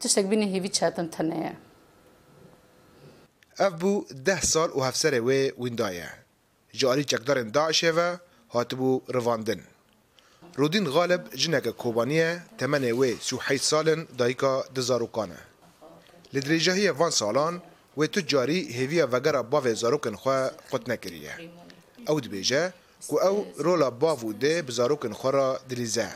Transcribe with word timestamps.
تشتێک 0.00 0.26
بینی 0.32 0.46
هیوی 0.54 0.70
چاتن 0.78 1.08
تەنەیە 1.14 1.52
ئەف 3.60 3.72
بوو 3.80 4.06
ده 4.26 4.38
سال 4.52 4.70
و 4.76 4.80
هەفسەرێ 4.88 5.20
وێ 5.26 5.40
ویندایە 5.62 6.10
جاری 6.80 7.04
چەکدارن 7.10 7.48
داعشێوە 7.56 8.08
هاتبوو 8.54 9.02
ڕڤاندن 9.14 9.60
رودین 10.60 10.86
غالب 10.94 11.22
jineke 11.42 11.72
kobaniye 11.82 12.30
temenê 12.60 12.92
wê 13.00 13.10
sûhey 13.28 13.58
salin 13.70 14.00
dayika 14.18 14.54
di 14.74 14.80
zarokanê. 14.90 15.40
Li 16.34 16.40
dirêjahiyê 16.46 16.92
van 17.00 17.12
salan 17.22 17.54
wê 17.98 18.06
tu 18.14 18.20
carî 18.32 18.60
hêviya 18.78 19.04
vegera 19.12 19.40
bavê 19.52 19.72
zarokên 19.82 20.16
xwe 20.22 20.38
qut 20.70 20.84
nekiriye. 20.92 21.34
Ew 22.10 22.16
dibêje 22.24 22.62
ku 23.08 23.16
ew 23.30 23.34
rola 23.66 23.90
bav 24.02 24.18
û 24.28 24.30
dê 24.42 24.54
bi 24.66 24.72
zarokên 24.80 25.14
xwe 25.20 25.30
ra 25.38 25.48
dilîze. 25.70 26.08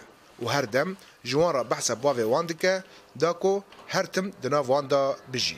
وهردم 0.42 0.96
جوارا 1.24 1.62
بحسا 1.62 1.94
بوافي 1.94 2.22
واندكا 2.24 2.82
داكو 3.16 3.60
هرتم 3.90 4.32
دناف 4.42 4.70
واندا 4.70 5.14
بجي 5.32 5.56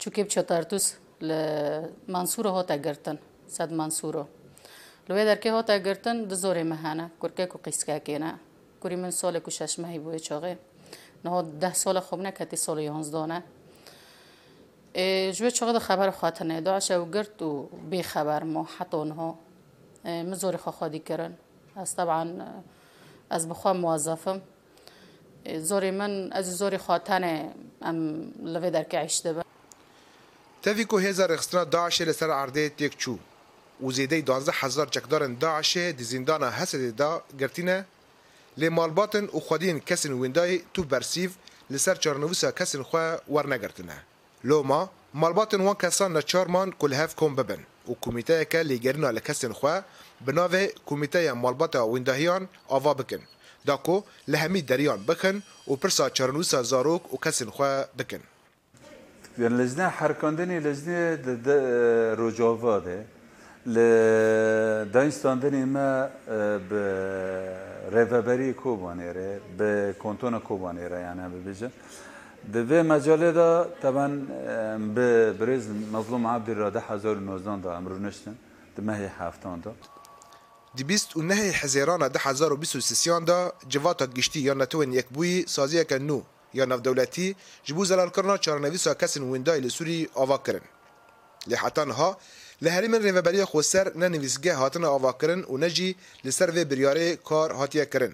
چوكيب 0.00 0.26
چوتارتوس 0.28 0.84
لمنصور 1.20 2.48
هوتا 2.48 2.76
گرتن 2.76 3.16
صد 3.48 3.72
منصورو 3.72 4.26
لوی 5.08 5.24
درکه 5.24 5.52
هاتا 5.52 5.76
گرتن 5.78 6.28
د 6.28 6.34
زورې 6.36 6.62
مهانه 6.66 7.10
کورکه 7.20 7.44
کو 7.44 7.58
قیسکا 7.64 7.98
کینه 7.98 8.36
کوری 8.80 8.96
من 8.96 9.10
سال 9.10 9.38
کو 9.40 9.50
شش 9.50 9.78
مهی 9.80 9.98
بوی 9.98 10.18
چاغه 10.18 10.56
نه 11.24 11.42
ده 11.42 11.72
سال 11.74 12.00
خوب 12.00 12.20
نه 12.20 12.30
کتی 12.30 12.56
سال 12.56 12.78
11 12.78 13.26
نه 13.26 13.42
اه، 14.96 15.30
جوی 15.32 15.50
چاغه 15.50 15.78
خبر 15.78 16.10
خاطر 16.10 16.44
نه 16.44 16.60
داشه 16.60 16.98
و 16.98 17.10
گرت 17.10 17.42
و 17.42 17.68
بی 17.90 18.02
خبر 18.02 18.42
ما 18.44 18.66
حتی 18.78 18.96
اونها 18.96 19.38
اه، 20.04 20.22
مزور 20.22 20.56
خواخادی 20.56 20.98
کردن 20.98 21.36
از 21.76 21.96
طبعا 21.96 22.20
اه، 22.42 22.62
از 23.30 23.48
بخوا 23.48 23.72
موظفم 23.72 24.40
زۆری 25.56 25.72
من 25.90 26.30
ئەز 26.32 26.54
زۆری 26.60 26.76
خواتانێ 26.78 27.34
ئەم 27.82 27.96
لەوێ 28.52 28.70
دەرکە 28.76 28.94
عیش 28.94 29.16
دەبن 29.24 29.44
تەویک 30.64 30.92
و 30.92 30.98
هێزە 31.04 31.24
ڕێخستنا 31.30 31.62
داعشێ 31.74 32.04
لەسەر 32.10 32.30
ئاردەیە 32.36 32.70
تێک 32.78 32.92
چوو 33.02 33.18
و 33.82 33.90
زێدەی 33.96 34.22
هزار 34.62 34.88
چەکدارن 34.94 35.32
داعشێ 35.44 35.92
دی 35.98 36.04
زیندانە 36.10 36.48
هەسەدێدا 36.58 37.10
گرتینە 37.40 37.78
لێ 38.60 38.68
مالباتن 38.68 39.24
و 39.36 39.40
خودین 39.40 39.78
کەسن 39.88 40.12
ویندای 40.22 40.60
تو 40.74 40.82
بەرسیف 40.92 41.30
لەسەر 41.72 41.96
چارنووسە 42.02 42.48
کەسن 42.58 42.82
خوێ 42.90 43.06
وەرنەگرتنە 43.34 43.98
لۆما 44.44 44.82
مالباتن 45.14 45.60
وان 45.60 45.76
کەسان 45.82 46.10
لە 46.16 46.22
چارمان 46.32 46.68
کول 46.80 46.92
هەف 47.00 47.12
کۆم 47.20 47.32
ببن 47.36 47.60
و 47.88 47.92
کمیته 48.00 48.44
که 48.44 48.60
لیگرنا 48.62 49.10
لکسن 49.10 49.52
خواه 49.52 49.80
بناوه 50.26 50.66
کمیته 50.86 51.32
مالباتا 51.32 51.88
ویندهیان 51.88 52.48
آوا 52.68 52.94
بکن 52.94 53.20
داکو 53.66 54.02
لهمی 54.28 54.62
دریان 54.62 55.02
بکن 55.08 55.42
و 55.68 55.74
پرسا 55.76 56.10
چرنوسا 56.10 56.62
زاروک 56.62 57.14
و 57.14 57.16
کسن 57.16 57.46
خواه 57.50 57.84
بکن 57.98 58.20
لزنه 59.38 59.88
حرکاندنی 59.88 60.60
لزنه 60.60 61.18
رجاوا 62.18 62.78
ده 62.78 62.98
دانستاندنی 64.92 65.64
ما 65.64 66.08
به 66.70 66.82
رهبری 67.92 68.52
کوبانیره 68.52 69.40
به 69.58 69.94
کنتون 70.02 70.38
کوبانیره 70.40 71.00
یعنی 71.00 71.20
ببیجه 71.34 71.70
دوی 72.52 72.82
مجاله 72.82 73.32
دا 73.32 73.66
طبعا 73.82 74.08
به 74.94 75.32
برز 75.32 75.68
مظلوم 75.92 76.26
عبد 76.26 76.50
الراده 76.50 76.80
2019 76.88 77.56
دا 77.62 77.76
امرو 77.76 77.98
نشتن 77.98 78.36
د 78.76 78.80
مهی 78.82 79.08
هفتان 79.18 79.60
دا 79.60 79.74
دی 80.74 80.84
بیست 80.84 81.16
و 81.16 81.22
نهی 81.22 81.50
حزیران 81.50 82.08
ده 82.08 82.20
هزار 82.22 82.52
و 82.52 82.56
بیست 82.56 82.76
و 82.76 82.80
سیسیان 82.80 83.24
دا 83.24 83.52
جواتا 83.68 84.06
گشتی 84.06 84.40
یا 84.40 84.54
نتوین 84.54 84.92
یک 84.92 85.06
بوی 85.06 85.44
سازیه 85.48 85.84
که 85.84 85.98
نو 85.98 86.22
یا 86.54 86.64
نفدولتی 86.64 87.36
جبو 87.64 87.84
زلال 87.84 88.10
کرنا 88.10 88.36
چارنویسا 88.36 88.94
کسن 88.94 89.22
ویندای 89.22 89.60
لسوری 89.60 90.08
آوا 90.14 90.38
کرن 90.38 90.60
لحتان 91.46 91.90
ها 91.90 92.18
لهریمن 92.62 93.02
ریوبری 93.02 93.44
خوسر 93.44 93.92
نه 93.96 94.08
نویسگه 94.08 94.54
هاتن 94.54 94.84
آوا 94.84 95.12
کرن 95.12 95.40
و 95.52 95.56
نجی 95.58 95.96
لسر 96.24 96.50
و 96.50 96.64
بریاره 96.64 97.16
کار 97.16 97.50
هاتیه 97.52 97.86
کرن. 97.86 98.12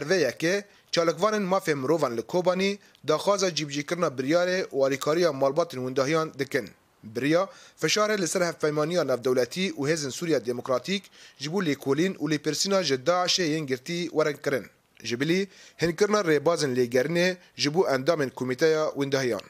و 0.00 0.16
یکی 0.16 0.60
چالکوانن 0.94 1.42
مافیا 1.52 1.74
مروان 1.82 2.12
لکوبانی 2.18 2.70
داخواز 3.10 3.42
جیبجی 3.58 3.82
کرنا 3.88 4.08
بریاره 4.16 4.58
و 4.72 4.76
الیکاریا 4.86 5.30
مالبات 5.42 5.70
وندهیان 5.86 6.28
دکن 6.40 6.66
بریا 7.14 7.42
فشار 7.82 8.10
لسر 8.22 8.42
هفپیمانی 8.48 8.94
نف 9.10 9.20
دولتی 9.26 9.64
و 9.80 9.86
هزن 9.90 10.10
سوریا 10.18 10.38
دموکراتیک 10.48 11.02
جبو 11.42 11.60
لیکولین 11.66 12.12
و 12.22 12.28
لیپرسینا 12.32 12.80
جداعش 12.88 13.36
گرتی 13.70 13.98
ورن 14.16 14.36
کرن 14.44 14.64
جبلی 15.08 15.40
هنکرنا 15.82 16.20
ریبازن 16.30 16.70
لیگرنه 16.78 17.26
جبو 17.62 17.80
اندام 17.94 18.20
کمیته 18.38 18.70
وندهیان 19.00 19.44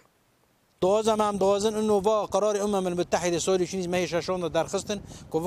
دوازن 0.81 1.21
هم 1.21 1.37
دوازن 1.37 1.75
انه 1.75 1.93
وا 2.07 2.27
قرار 2.27 2.55
امم 2.63 2.87
المتحده 2.91 3.39
سوري 3.39 3.67
شنيز 3.67 3.87
ما 3.89 3.97
هي 3.97 4.07
شاشون 4.09 4.49
درخستن 4.53 5.01
كو 5.31 5.39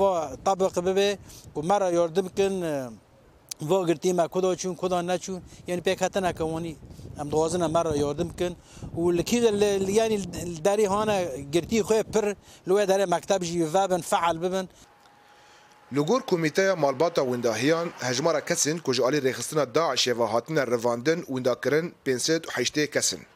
طبق 0.46 0.78
ببي 0.78 1.18
كو 1.54 1.62
مره 1.62 1.88
يردمكن 1.90 2.52
واگرتیم 3.60 4.16
ما 4.16 4.28
کدا 4.28 4.54
چون 4.54 4.74
کدا 4.74 5.02
نچون 5.02 5.42
یعنی 5.66 5.80
پیک 5.80 6.02
هتن 6.02 6.24
اکوانی 6.24 6.76
ام 7.18 7.28
دوازن 7.28 7.66
مرا 7.66 7.96
یادم 7.96 8.28
کن 8.38 8.56
و 8.98 9.10
لکی 9.10 9.38
یعنی 9.92 10.26
داری 10.64 10.84
هانا 10.84 11.24
گرتی 11.52 11.82
خوی 11.82 12.02
پر 12.02 12.34
لوی 12.66 12.86
داره 12.86 13.06
مکتب 13.06 13.42
جی 13.44 13.62
وابن 13.62 13.98
فعل 14.00 14.38
ببن 14.38 14.68
لګور 15.92 16.22
کمیټه 16.30 16.74
مالباتا 16.78 17.22
ونداهیان 17.22 17.92
هجمارا 18.00 18.40
کسن 18.40 18.78
کو 18.78 18.92
جالي 18.92 19.18
رخصتنا 19.20 19.64
داعش 19.64 20.08
و 20.08 20.22
هاتنه 20.24 20.64
رواندن 20.64 21.24
ونداکرن 21.28 21.92
508 22.04 22.78
کسن 22.78 23.26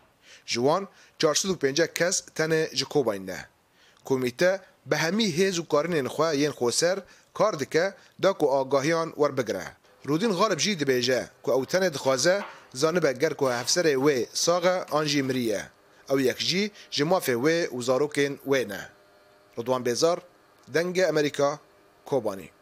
جوان 0.47 0.89
405 1.19 1.81
کس 1.81 2.23
تنه 2.35 2.69
جکوباینه 2.75 3.47
کمیټه 4.05 4.61
به 4.87 4.97
همی 4.97 5.25
هیز 5.31 5.59
و 5.59 5.63
کارن 5.63 6.09
خو 6.09 6.35
یین 6.35 6.51
خوسر 6.51 7.03
کار 7.35 7.53
دکه 7.55 7.95
دا 8.23 8.33
کو 8.33 8.47
آگاهیان 8.47 9.13
ور 9.17 9.31
بگره 9.33 9.77
رودین 10.05 10.33
غالب 10.33 10.59
جی 10.59 10.75
دبیجه 10.75 11.31
که 11.45 11.51
او 11.51 11.67
تنه 11.67 11.91
دخوازه 11.91 12.45
زانبه 12.73 13.13
گر 13.13 13.33
که 13.33 13.47
هفسره 13.47 13.97
وی 13.97 14.27
ساغه 14.33 14.85
آنجی 14.91 15.23
مریه 15.23 15.71
او 16.11 16.21
یک 16.21 16.39
جی 16.39 16.71
جمافه 16.91 17.37
وی 17.37 17.67
و 17.67 17.81
زاروکین 17.83 18.39
وی 18.47 18.65
نه 18.65 18.91
رضوان 19.59 19.83
بیزار 19.83 20.23
دنگ 20.75 21.01
امریکا 21.09 21.61
کوبانی 22.07 22.62